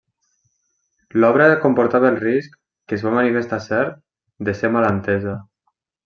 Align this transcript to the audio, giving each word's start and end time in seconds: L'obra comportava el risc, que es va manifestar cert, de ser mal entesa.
L'obra 1.23 1.49
comportava 1.65 2.09
el 2.13 2.17
risc, 2.23 2.57
que 2.91 2.97
es 2.99 3.03
va 3.07 3.11
manifestar 3.19 3.59
cert, 3.69 3.99
de 4.49 4.55
ser 4.63 4.73
mal 4.77 4.89
entesa. 4.93 5.37